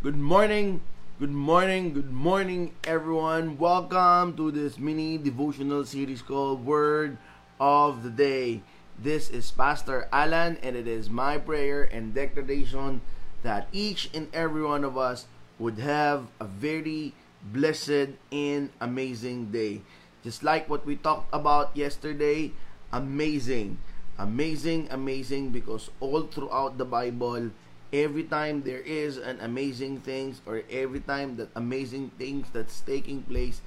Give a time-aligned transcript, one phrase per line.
[0.00, 0.80] Good morning,
[1.18, 3.58] good morning, good morning, everyone.
[3.58, 7.18] Welcome to this mini devotional series called Word
[7.58, 8.62] of the Day.
[8.96, 13.00] This is Pastor Alan, and it is my prayer and declaration
[13.42, 15.26] that each and every one of us
[15.58, 17.12] would have a very
[17.42, 19.82] blessed and amazing day.
[20.22, 22.52] Just like what we talked about yesterday,
[22.92, 23.78] amazing,
[24.16, 27.50] amazing, amazing, because all throughout the Bible,
[27.92, 33.22] every time there is an amazing things or every time that amazing things that's taking
[33.22, 33.60] place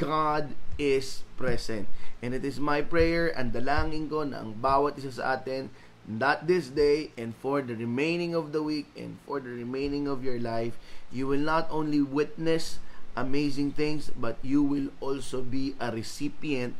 [0.00, 1.84] God is present.
[2.24, 5.68] And it is my prayer and dalangin ko na ang bawat isa sa atin
[6.08, 10.24] not this day and for the remaining of the week and for the remaining of
[10.24, 10.80] your life
[11.12, 12.80] you will not only witness
[13.12, 16.72] amazing things but you will also be a recipient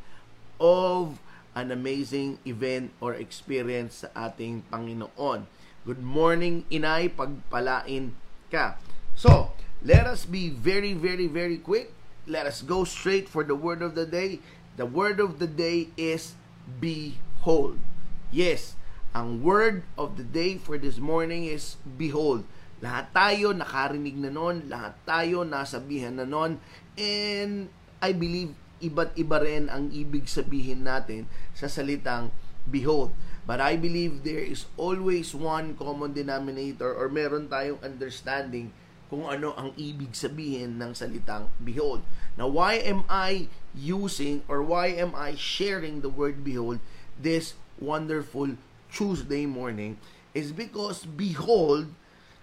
[0.57, 1.21] of
[1.53, 5.45] an amazing event or experience sa ating Panginoon
[5.81, 8.13] Good morning, inay, pagpalain
[8.53, 8.77] ka.
[9.17, 11.97] So, let us be very, very, very quick.
[12.29, 14.45] Let us go straight for the word of the day.
[14.77, 16.37] The word of the day is
[16.69, 17.81] behold.
[18.29, 18.77] Yes,
[19.17, 22.45] ang word of the day for this morning is behold.
[22.85, 26.61] Lahat tayo nakarinig na nun, lahat tayo nasabihan na nun,
[27.01, 27.73] and
[28.05, 28.53] I believe
[28.85, 31.25] iba't iba rin ang ibig sabihin natin
[31.57, 32.33] sa salitang
[32.69, 33.13] behold.
[33.47, 38.73] But I believe there is always one common denominator or meron tayong understanding
[39.11, 42.07] kung ano ang ibig sabihin ng salitang behold.
[42.39, 46.79] Now, why am I using or why am I sharing the word behold
[47.19, 48.55] this wonderful
[48.87, 49.99] Tuesday morning
[50.31, 51.91] is because behold,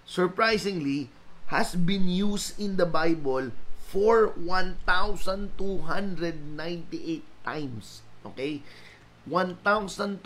[0.03, 1.07] surprisingly,
[1.47, 3.51] has been used in the Bible
[3.87, 8.03] for 1,298 times.
[8.27, 8.59] Okay?
[9.27, 10.23] 1,298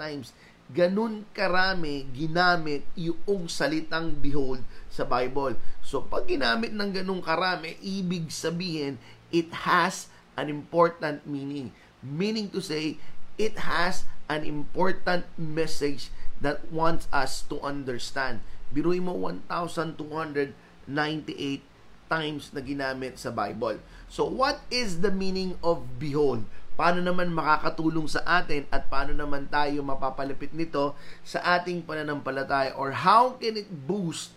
[0.00, 0.32] times.
[0.72, 5.60] Ganun karami ginamit yung salitang behold sa Bible.
[5.84, 8.96] So, pag ginamit ng ganun karami, ibig sabihin,
[9.28, 10.08] it has
[10.40, 11.70] an important meaning.
[12.00, 12.96] Meaning to say,
[13.36, 16.08] it has an important message
[16.40, 18.40] that wants us to understand.
[18.72, 20.00] Biruin mo 1,298
[22.08, 23.80] times na ginamit sa Bible.
[24.08, 26.44] So, what is the meaning of behold?
[26.74, 32.90] Paano naman makakatulong sa atin at paano naman tayo mapapalapit nito sa ating pananampalataya or
[32.90, 34.34] how can it boost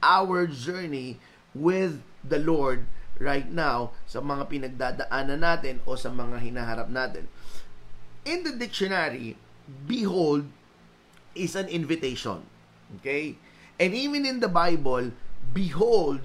[0.00, 1.18] our journey
[1.52, 2.86] with the Lord
[3.20, 7.28] right now sa mga pinagdadaanan natin o sa mga hinaharap natin.
[8.24, 9.36] In the dictionary,
[9.84, 10.48] behold
[11.36, 12.42] is an invitation.
[12.98, 13.36] Okay?
[13.76, 15.12] And even in the Bible,
[15.52, 16.24] behold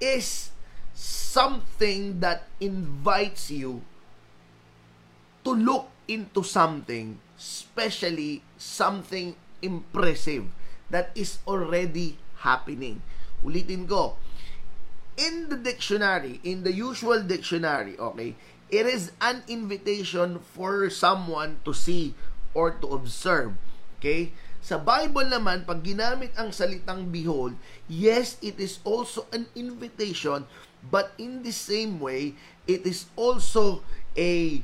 [0.00, 0.50] is
[0.96, 3.84] something that invites you
[5.44, 10.46] to look into something, especially something impressive
[10.90, 13.00] that is already happening.
[13.42, 14.18] Ulitin ko,
[15.16, 18.34] in the dictionary, in the usual dictionary, okay,
[18.72, 22.14] it is an invitation for someone to see
[22.54, 23.54] or to observe.
[23.98, 24.32] Okay?
[24.62, 27.58] Sa Bible naman, pag ginamit ang salitang behold,
[27.90, 30.46] yes, it is also an invitation,
[30.86, 32.38] but in the same way,
[32.70, 33.82] it is also
[34.14, 34.62] a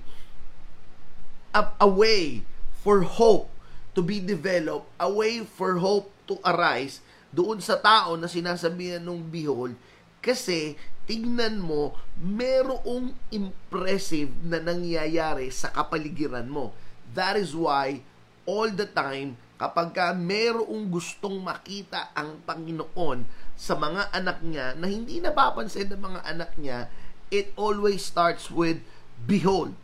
[1.58, 2.46] a, a way
[2.86, 3.50] for hope
[3.98, 7.02] to be developed, a way for hope to arise
[7.34, 9.74] doon sa tao na sinasabihan ng behold
[10.22, 16.70] kasi tignan mo merong impressive na nangyayari sa kapaligiran mo.
[17.12, 18.04] That is why
[18.48, 23.26] all the time kapag ka merong gustong makita ang Panginoon
[23.58, 26.86] sa mga anak niya na hindi napapansin ng mga anak niya,
[27.34, 28.78] it always starts with
[29.26, 29.74] behold.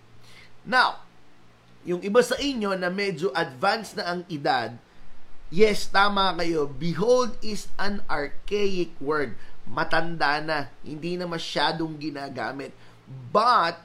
[0.62, 1.03] Now,
[1.84, 4.72] yung iba sa inyo na medyo advanced na ang edad,
[5.52, 6.66] yes, tama kayo.
[6.66, 9.36] Behold is an archaic word.
[9.68, 10.58] Matanda na.
[10.80, 12.72] Hindi na masyadong ginagamit.
[13.32, 13.80] But,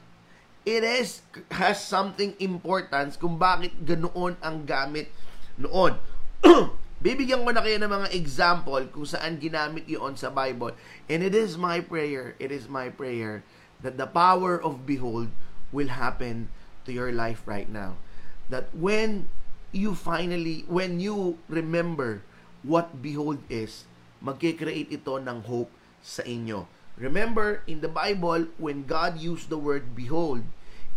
[0.63, 5.11] it is, has something importance kung bakit ganoon ang gamit
[5.59, 5.99] noon.
[7.03, 10.75] Bibigyan ko na kayo ng mga example kung saan ginamit iyon sa Bible.
[11.07, 13.43] And it is my prayer, it is my prayer
[13.79, 15.31] that the power of behold
[15.71, 16.51] will happen
[16.89, 18.01] to your life right now.
[18.49, 19.29] That when
[19.69, 22.25] you finally, when you remember
[22.65, 23.85] what behold is,
[24.25, 25.69] magkikreate ito ng hope
[26.01, 26.65] sa inyo.
[26.97, 30.43] Remember, in the Bible, when God used the word behold,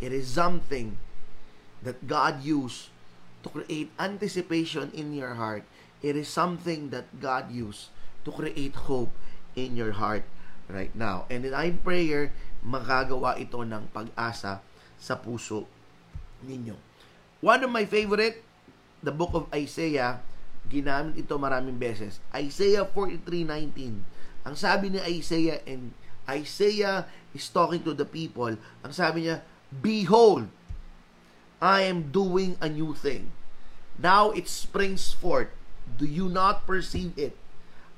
[0.03, 0.99] it is something
[1.85, 2.91] that God used
[3.47, 5.63] to create anticipation in your heart.
[6.03, 7.93] It is something that God used
[8.27, 9.15] to create hope
[9.55, 10.27] in your heart
[10.67, 11.31] right now.
[11.31, 12.35] And in I prayer,
[12.67, 14.59] magagawa ito ng pag-asa
[14.99, 15.71] sa puso
[16.45, 16.77] ninyo.
[17.43, 18.43] One of my favorite,
[19.03, 20.23] the book of Isaiah,
[20.71, 22.23] ginamit ito maraming beses.
[22.31, 24.03] Isaiah 43:19.
[24.47, 25.95] Ang sabi ni Isaiah and
[26.27, 28.55] Isaiah is talking to the people.
[28.83, 29.43] Ang sabi niya,
[29.73, 30.47] Behold,
[31.63, 33.31] I am doing a new thing.
[33.99, 35.51] Now it springs forth.
[35.99, 37.35] Do you not perceive it?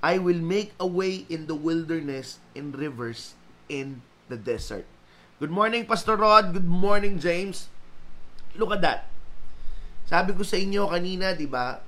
[0.05, 3.33] I will make a way in the wilderness and rivers
[3.73, 4.85] in the desert.
[5.41, 6.53] Good morning, Pastor Rod.
[6.53, 7.73] Good morning, James.
[8.55, 9.11] Look at that.
[10.05, 11.81] Sabi ko sa inyo kanina, di ba?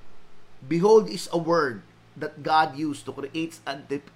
[0.64, 1.84] Behold is a word
[2.16, 3.60] that God used to create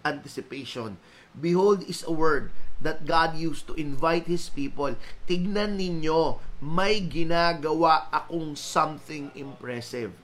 [0.03, 0.97] anticipation.
[1.37, 2.51] Behold is a word
[2.81, 4.97] that God used to invite His people.
[5.29, 10.17] Tignan ninyo, may ginagawa akong something impressive.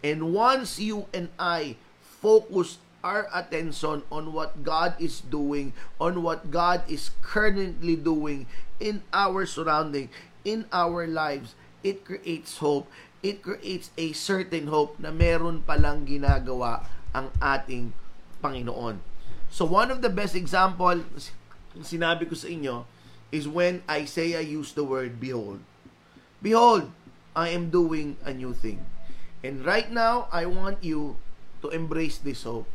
[0.00, 6.48] And once you and I focus our attention on what God is doing, on what
[6.48, 8.46] God is currently doing
[8.80, 10.08] in our surrounding,
[10.46, 12.88] in our lives, it creates hope
[13.24, 16.84] it creates a certain hope na meron palang ginagawa
[17.16, 17.96] ang ating
[18.44, 19.00] Panginoon.
[19.48, 21.00] So one of the best example
[21.80, 22.84] sinabi ko sa inyo
[23.32, 25.64] is when Isaiah used the word behold.
[26.44, 26.92] Behold,
[27.32, 28.84] I am doing a new thing.
[29.40, 31.16] And right now, I want you
[31.64, 32.68] to embrace this hope.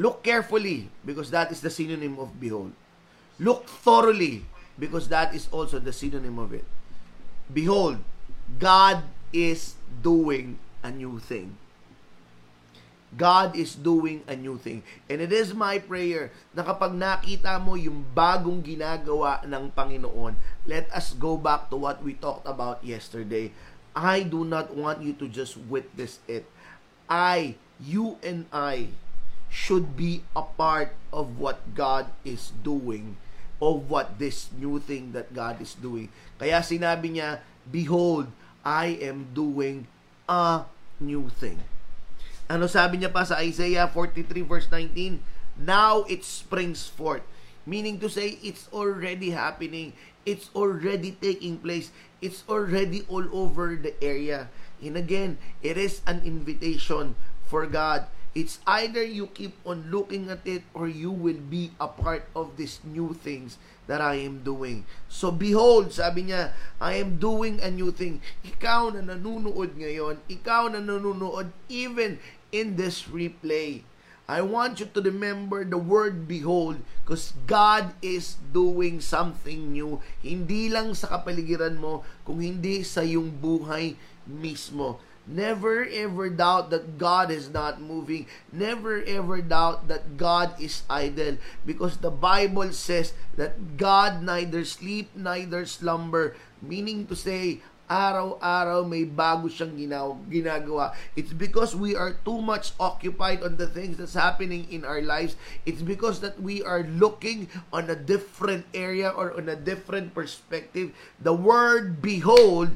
[0.00, 2.72] Look carefully because that is the synonym of behold.
[3.36, 4.48] Look thoroughly
[4.80, 6.64] because that is also the synonym of it.
[7.52, 8.02] Behold,
[8.58, 11.58] God is doing a new thing.
[13.16, 14.82] God is doing a new thing.
[15.08, 20.36] And it is my prayer na kapag nakita mo yung bagong ginagawa ng Panginoon,
[20.68, 23.54] let us go back to what we talked about yesterday.
[23.96, 26.44] I do not want you to just witness it.
[27.08, 28.92] I, you and I,
[29.48, 33.16] should be a part of what God is doing,
[33.60, 36.12] of what this new thing that God is doing.
[36.36, 38.28] Kaya sinabi niya, Behold,
[38.62, 39.88] I am doing
[40.28, 40.66] a
[41.00, 41.58] new thing.
[42.46, 45.18] Ano sabi niya pa sa Isaiah 43 verse 19?
[45.58, 47.24] Now it springs forth.
[47.66, 49.90] Meaning to say, it's already happening.
[50.22, 51.90] It's already taking place.
[52.22, 54.46] It's already all over the area.
[54.78, 57.18] And again, it is an invitation
[57.50, 58.06] for God
[58.36, 62.60] It's either you keep on looking at it or you will be a part of
[62.60, 63.56] these new things
[63.88, 64.84] that I am doing.
[65.08, 68.20] So behold, sabi niya, I am doing a new thing.
[68.44, 72.20] Ikaw na nanunood ngayon, ikaw na nanunood even
[72.52, 73.88] in this replay.
[74.28, 80.02] I want you to remember the word behold because God is doing something new.
[80.20, 83.96] Hindi lang sa kapaligiran mo, kung hindi sa iyong buhay
[84.26, 84.98] mismo.
[85.26, 88.30] Never ever doubt that God is not moving.
[88.54, 91.42] Never ever doubt that God is idle.
[91.66, 96.38] Because the Bible says that God neither sleep, neither slumber.
[96.62, 99.78] Meaning to say, araw-araw may bago siyang
[100.30, 100.94] ginagawa.
[101.14, 105.34] It's because we are too much occupied on the things that's happening in our lives.
[105.66, 110.94] It's because that we are looking on a different area or on a different perspective.
[111.18, 112.74] The word behold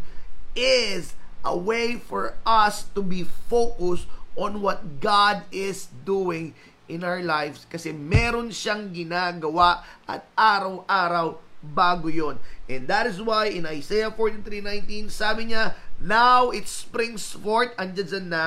[0.54, 1.14] is
[1.44, 4.06] a way for us to be focused
[4.36, 6.54] on what God is doing
[6.90, 12.36] in our lives kasi meron siyang ginagawa at araw-araw bago yon.
[12.66, 18.26] And that is why in Isaiah 43:19 sabi niya, Now it springs forth, andyan dyan
[18.32, 18.46] na,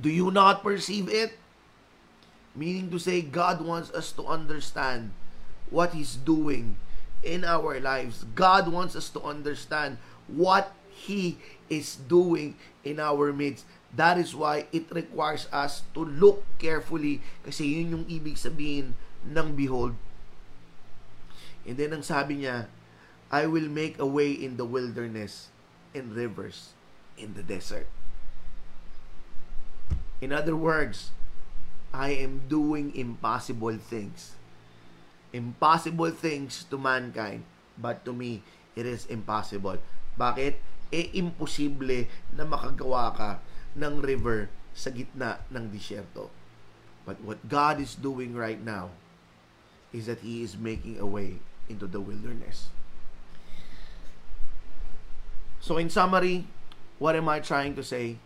[0.00, 1.36] Do you not perceive it?
[2.56, 5.12] Meaning to say, God wants us to understand
[5.68, 6.76] what He's doing
[7.20, 8.24] in our lives.
[8.34, 9.96] God wants us to understand
[10.28, 11.40] what He
[11.72, 13.64] is doing in our midst.
[13.92, 19.48] That is why it requires us to look carefully kasi yun yung ibig sabihin ng
[19.56, 19.96] behold.
[21.64, 22.68] And then ang sabi niya,
[23.32, 25.48] I will make a way in the wilderness
[25.96, 26.76] and rivers
[27.16, 27.88] in the desert.
[30.20, 31.10] In other words,
[31.92, 34.36] I am doing impossible things.
[35.32, 37.44] Impossible things to mankind,
[37.76, 38.44] but to me,
[38.76, 39.80] it is impossible.
[40.16, 40.60] Bakit?
[40.92, 42.06] Eh imposible
[42.36, 43.30] na makagawa ka
[43.72, 46.28] ng river sa gitna ng disyerto.
[47.08, 48.94] But what God is doing right now
[49.90, 52.68] is that He is making a way into the wilderness.
[55.58, 56.46] So in summary,
[56.98, 58.18] what am I trying to say?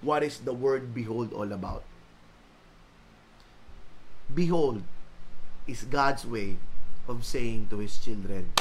[0.00, 1.84] What is the word behold all about?
[4.32, 4.82] Behold
[5.66, 6.58] is God's way
[7.08, 8.52] of saying to His children,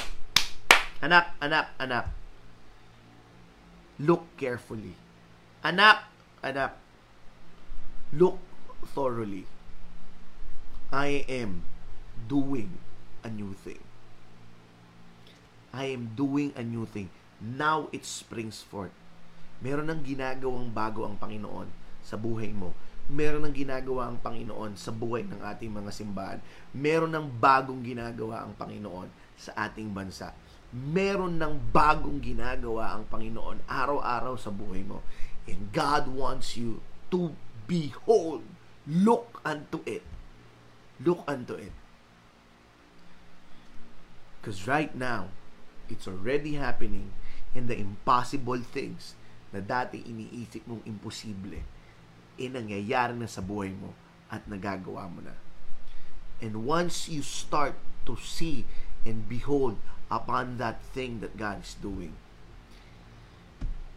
[1.02, 2.10] Anak, anak, anak,
[4.00, 4.96] look carefully.
[5.64, 6.06] Anak,
[6.44, 6.78] anak,
[8.14, 8.38] look
[8.94, 9.48] thoroughly.
[10.94, 11.66] I am
[12.30, 12.78] doing
[13.26, 13.82] a new thing.
[15.76, 17.12] I am doing a new thing.
[17.44, 18.96] Now it springs forth.
[19.60, 21.68] Meron ng ginagawang bago ang Panginoon
[22.00, 22.72] sa buhay mo.
[23.12, 26.40] Meron ng ginagawa ang Panginoon sa buhay ng ating mga simbahan.
[26.72, 30.32] Meron ng bagong ginagawa ang Panginoon sa ating bansa.
[30.76, 35.00] Meron ng bagong ginagawa ang Panginoon araw-araw sa buhay mo.
[35.48, 36.84] And God wants you
[37.16, 37.32] to
[37.64, 38.44] behold.
[38.84, 40.04] Look unto it.
[41.00, 41.72] Look unto it.
[44.44, 45.32] Because right now,
[45.88, 47.16] it's already happening
[47.56, 49.16] and the impossible things
[49.56, 51.64] na dati iniisip mong imposible,
[52.36, 53.96] eh nangyayari na sa buhay mo
[54.28, 55.40] at nagagawa mo na.
[56.44, 58.68] And once you start to see
[59.08, 59.80] and behold
[60.12, 62.14] upon that thing that God is doing,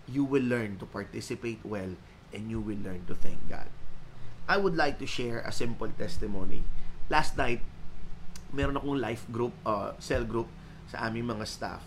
[0.08, 1.92] you will learn to participate well
[2.32, 3.68] and you will learn to thank God.
[4.48, 6.64] I would like to share a simple testimony.
[7.12, 7.60] Last night,
[8.52, 10.48] meron akong life group, uh, cell group
[10.88, 11.84] sa aming mga staff.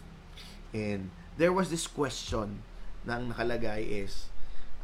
[0.69, 1.09] And
[1.41, 2.61] there was this question
[3.01, 4.29] na ang nakalagay is,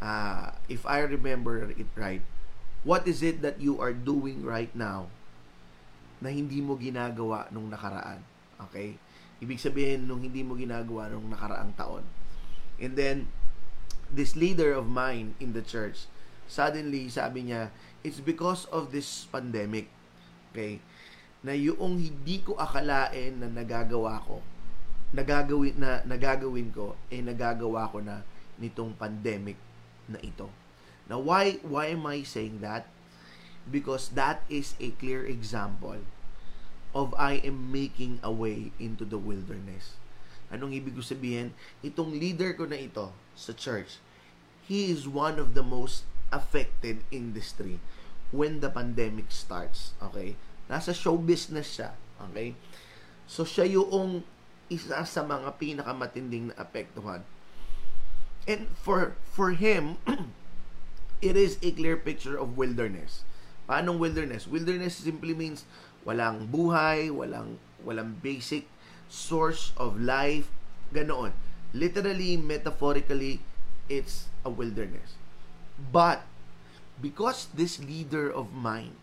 [0.01, 2.25] uh, if I remember it right,
[2.81, 5.13] what is it that you are doing right now
[6.17, 8.25] na hindi mo ginagawa nung nakaraan?
[8.69, 8.97] Okay?
[9.37, 12.03] Ibig sabihin, nung hindi mo ginagawa nung nakaraang taon.
[12.81, 13.29] And then,
[14.09, 16.09] this leader of mine in the church,
[16.49, 17.69] suddenly, sabi niya,
[18.01, 19.89] it's because of this pandemic.
[20.51, 20.81] Okay?
[21.45, 24.41] Na yung hindi ko akalain na nagagawa ko,
[25.15, 28.27] nagagawin na nagagawin ko eh nagagawa ko na
[28.59, 29.55] nitong pandemic
[30.09, 30.51] na ito.
[31.07, 32.91] Now why why am I saying that?
[33.67, 36.03] Because that is a clear example
[36.95, 39.99] of I am making a way into the wilderness.
[40.47, 41.51] Anong ibig ko sabihin?
[41.83, 43.99] Itong leader ko na ito sa church,
[44.63, 47.79] he is one of the most affected industry
[48.31, 49.95] when the pandemic starts.
[49.99, 50.39] Okay?
[50.71, 51.95] Nasa show business siya.
[52.31, 52.55] Okay?
[53.27, 54.23] So, siya yung
[54.67, 57.23] isa sa mga pinakamatinding na apektuhan.
[58.47, 59.99] And for for him,
[61.27, 63.27] it is a clear picture of wilderness.
[63.67, 64.47] Paanong wilderness?
[64.47, 65.67] Wilderness simply means
[66.07, 68.63] walang buhay, walang walang basic
[69.11, 70.47] source of life,
[70.95, 71.35] ganoon.
[71.75, 73.43] Literally, metaphorically,
[73.91, 75.19] it's a wilderness.
[75.77, 76.23] But
[77.03, 78.95] because this leader of mine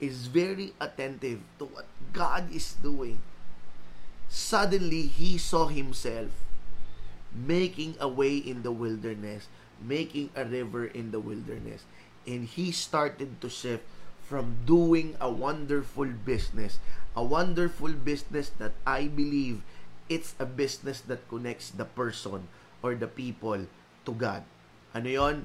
[0.00, 3.20] is very attentive to what God is doing,
[4.32, 6.32] suddenly he saw himself
[7.30, 9.46] making a way in the wilderness,
[9.78, 11.84] making a river in the wilderness.
[12.26, 13.84] And he started to shift
[14.30, 16.78] from doing a wonderful business,
[17.18, 19.66] a wonderful business that I believe
[20.06, 22.46] it's a business that connects the person
[22.78, 23.66] or the people
[24.06, 24.46] to God.
[24.94, 25.36] Ano yon?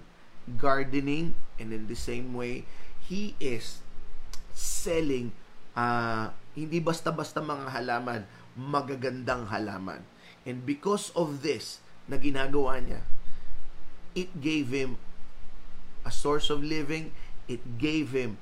[0.61, 1.33] Gardening.
[1.57, 2.69] And in the same way,
[3.01, 3.81] he is
[4.53, 5.33] selling
[5.73, 8.21] uh, hindi basta-basta mga halaman,
[8.53, 10.05] magagandang halaman.
[10.45, 13.01] And because of this na ginagawa niya,
[14.13, 15.01] it gave him
[16.05, 17.09] a source of living,
[17.49, 18.37] it gave him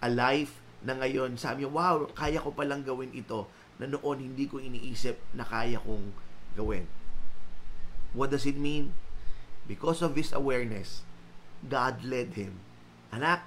[0.00, 3.48] a life na ngayon sabi niya, wow, kaya ko palang gawin ito
[3.80, 6.12] na noon hindi ko iniisip na kaya kong
[6.56, 6.88] gawin.
[8.16, 8.96] What does it mean?
[9.70, 11.06] Because of his awareness,
[11.62, 12.58] God led him.
[13.14, 13.46] Anak,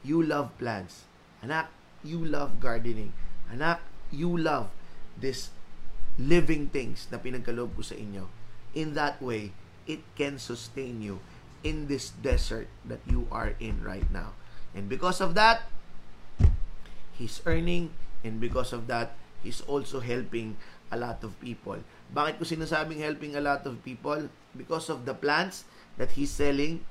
[0.00, 1.04] you love plants.
[1.44, 1.68] Anak,
[2.00, 3.12] you love gardening.
[3.52, 4.72] Anak, you love
[5.18, 5.52] this
[6.16, 8.30] living things na pinagkaloob ko sa inyo.
[8.72, 9.52] In that way,
[9.84, 11.20] it can sustain you
[11.64, 14.32] in this desert that you are in right now.
[14.74, 15.70] And because of that,
[17.14, 17.94] he's earning
[18.26, 20.58] and because of that, he's also helping
[20.90, 21.78] a lot of people.
[22.10, 24.28] Bakit ko sinasabing helping a lot of people?
[24.54, 25.64] Because of the plants
[25.96, 26.82] that he's selling,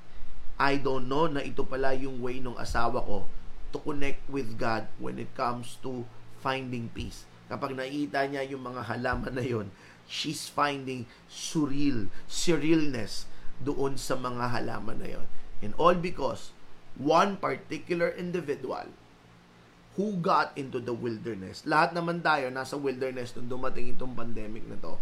[0.56, 3.28] I don't know na ito pala yung way ng asawa ko
[3.74, 6.06] to connect with God when it comes to
[6.40, 9.68] finding peace kapag nakita niya yung mga halaman na yon,
[10.08, 13.28] she's finding surreal, surrealness
[13.60, 15.26] doon sa mga halaman na yon.
[15.60, 16.52] And all because
[16.98, 18.86] one particular individual
[19.96, 21.62] who got into the wilderness.
[21.66, 24.98] Lahat naman tayo nasa wilderness nung dumating itong pandemic na to.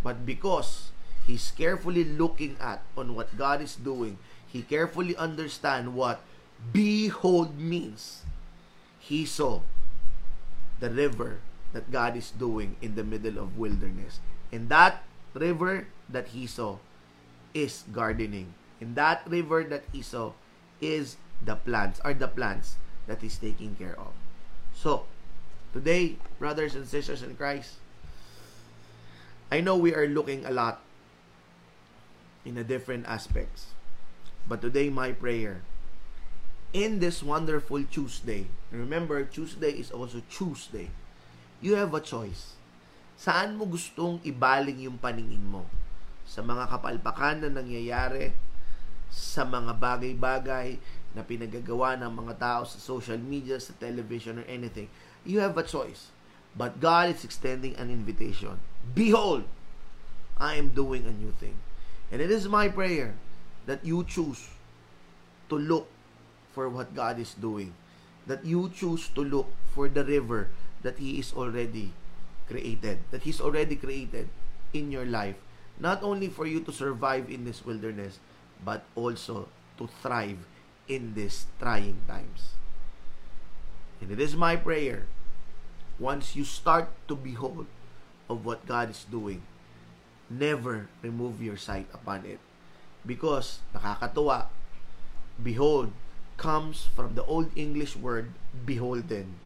[0.00, 0.96] But because
[1.28, 4.16] he's carefully looking at on what God is doing,
[4.48, 6.24] he carefully understand what
[6.72, 8.24] behold means.
[8.96, 9.60] He saw
[10.80, 11.44] the river
[11.76, 14.24] that God is doing in the middle of wilderness.
[14.48, 15.04] And that
[15.36, 16.80] river that he saw
[17.52, 18.56] is gardening.
[18.80, 20.32] And that river that he saw
[20.80, 24.12] is the plants, are the plants that he's taking care of.
[24.74, 25.06] So,
[25.72, 27.80] today, brothers and sisters in Christ,
[29.50, 30.80] I know we are looking a lot
[32.44, 33.74] in a different aspects.
[34.48, 35.62] But today, my prayer,
[36.72, 40.90] in this wonderful Tuesday, remember, Tuesday is also Tuesday
[41.60, 42.56] you have a choice.
[43.20, 45.68] Saan mo gustong ibaling yung paningin mo?
[46.30, 48.30] sa mga kapalpakan na nangyayari,
[49.10, 50.78] sa mga bagay-bagay
[51.14, 54.86] na pinagagawa ng mga tao sa social media, sa television, or anything.
[55.26, 56.14] You have a choice.
[56.54, 58.58] But God is extending an invitation.
[58.94, 59.46] Behold,
[60.38, 61.54] I am doing a new thing.
[62.10, 63.14] And it is my prayer
[63.66, 64.50] that you choose
[65.50, 65.86] to look
[66.50, 67.74] for what God is doing.
[68.26, 70.50] That you choose to look for the river
[70.82, 71.94] that He is already
[72.50, 73.06] created.
[73.14, 74.26] That He's already created
[74.74, 75.38] in your life.
[75.78, 78.18] Not only for you to survive in this wilderness,
[78.64, 79.48] but also
[79.78, 80.38] to thrive
[80.90, 82.58] in these trying times.
[84.02, 85.06] And it is my prayer,
[86.02, 87.70] once you start to behold
[88.26, 89.46] of what God is doing,
[90.26, 92.42] never remove your sight upon it.
[93.06, 94.50] Because, nakakatuwa,
[95.38, 95.94] behold
[96.34, 98.34] comes from the Old English word
[98.66, 99.38] beholden.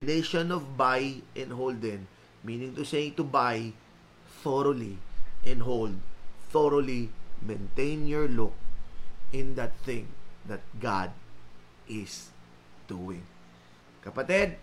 [0.00, 2.06] Nation of buy and holden,
[2.44, 3.72] meaning to say to buy
[4.44, 5.02] thoroughly
[5.44, 5.98] and hold,
[6.52, 7.10] thoroughly
[7.42, 8.52] maintain your look
[9.32, 10.08] in that thing
[10.50, 11.14] that God
[11.86, 12.34] is
[12.90, 13.22] doing.
[14.02, 14.58] Kapatid,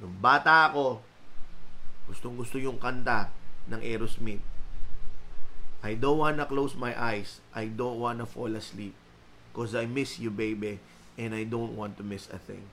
[0.00, 1.04] nung bata ako,
[2.08, 3.28] gustong gusto yung kanta
[3.68, 4.40] ng Aerosmith.
[5.84, 7.44] I don't wanna close my eyes.
[7.52, 8.96] I don't wanna fall asleep.
[9.52, 10.80] Cause I miss you, baby.
[11.20, 12.64] And I don't want to miss a thing.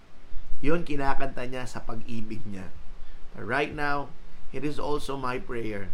[0.63, 2.72] Yun kinakanta niya sa pag-ibig niya.
[3.36, 4.12] But right now,
[4.56, 5.92] it is also my prayer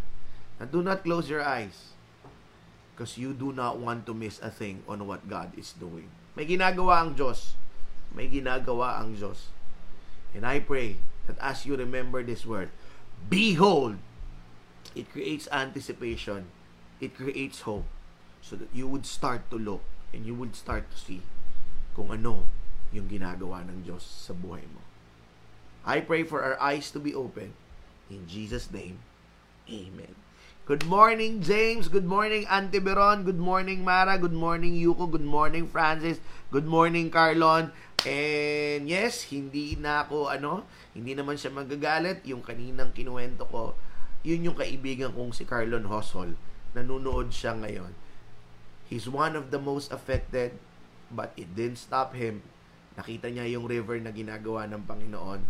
[0.59, 1.97] na do not close your eyes
[2.99, 6.11] because you do not want to miss a thing on what God is doing.
[6.35, 7.55] May ginagawa ang Diyos.
[8.11, 9.55] May ginagawa ang Diyos.
[10.35, 12.67] And I pray that as you remember this word,
[13.31, 14.03] behold,
[14.99, 16.51] it creates anticipation.
[16.99, 17.87] It creates hope
[18.43, 21.23] so that you would start to look and you would start to see
[21.95, 22.51] kung ano
[22.91, 24.83] yung ginagawa ng Diyos sa buhay mo.
[25.87, 27.55] I pray for our eyes to be open.
[28.11, 28.99] In Jesus' name,
[29.71, 30.19] Amen.
[30.69, 31.89] Good morning, James.
[31.89, 33.25] Good morning, Auntie Beron.
[33.25, 34.21] Good morning, Mara.
[34.21, 35.09] Good morning, Yuko.
[35.09, 36.21] Good morning, Francis.
[36.53, 37.73] Good morning, Carlon.
[38.05, 42.21] And yes, hindi na ako, ano, hindi naman siya magagalit.
[42.29, 43.73] Yung kaninang kinuwento ko,
[44.21, 46.37] yun yung kaibigan kong si Carlon Hosol.
[46.77, 47.89] Nanunood siya ngayon.
[48.85, 50.53] He's one of the most affected,
[51.09, 52.45] but it didn't stop him.
[52.93, 55.49] Nakita niya yung river na ginagawa ng Panginoon.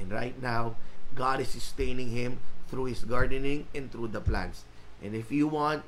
[0.00, 0.80] And right now,
[1.12, 4.64] God is sustaining him through his gardening and through the plants.
[5.02, 5.84] And if you want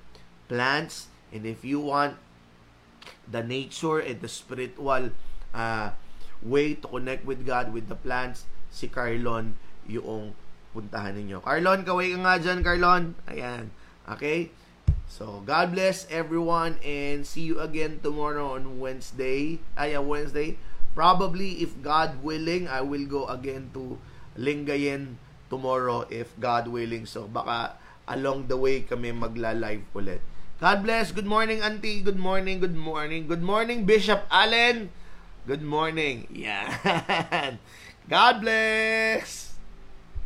[0.49, 2.17] plants and if you want
[3.27, 5.11] the nature and the spiritual
[5.55, 5.91] uh,
[6.43, 9.57] way to connect with God with the plants, si Carlon
[9.89, 10.37] yung
[10.77, 11.41] puntahan ninyo.
[11.41, 13.17] Carlon, kaway ka nga dyan, Carlon.
[13.31, 13.73] Ayan.
[14.05, 14.53] Okay?
[15.07, 19.63] So, God bless everyone and see you again tomorrow on Wednesday.
[19.79, 20.61] Ay, Wednesday.
[20.93, 23.97] Probably, if God willing, I will go again to
[24.37, 25.17] Lingayen
[25.57, 27.09] tomorrow if God willing.
[27.09, 30.21] So baka along the way kami magla-live ulit.
[30.61, 31.13] God bless.
[31.13, 32.05] Good morning, Auntie.
[32.05, 33.25] Good morning, good morning.
[33.25, 34.93] Good morning, Bishop Allen.
[35.49, 36.29] Good morning.
[36.33, 37.61] Yan.
[38.13, 39.46] God bless.